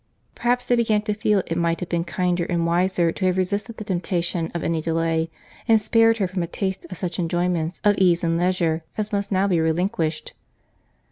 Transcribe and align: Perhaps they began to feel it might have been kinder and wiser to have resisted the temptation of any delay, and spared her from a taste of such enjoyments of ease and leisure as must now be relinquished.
Perhaps 0.33 0.65
they 0.65 0.75
began 0.75 1.03
to 1.03 1.13
feel 1.13 1.43
it 1.45 1.59
might 1.59 1.79
have 1.79 1.89
been 1.89 2.03
kinder 2.03 2.43
and 2.45 2.65
wiser 2.65 3.11
to 3.11 3.25
have 3.27 3.37
resisted 3.37 3.77
the 3.77 3.83
temptation 3.83 4.49
of 4.55 4.63
any 4.63 4.81
delay, 4.81 5.29
and 5.67 5.79
spared 5.79 6.17
her 6.17 6.27
from 6.27 6.41
a 6.41 6.47
taste 6.47 6.87
of 6.89 6.97
such 6.97 7.19
enjoyments 7.19 7.79
of 7.83 7.99
ease 7.99 8.23
and 8.23 8.39
leisure 8.39 8.83
as 8.97 9.13
must 9.13 9.31
now 9.31 9.47
be 9.47 9.59
relinquished. 9.59 10.33